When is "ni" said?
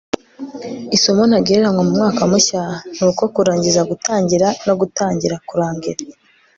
2.95-3.03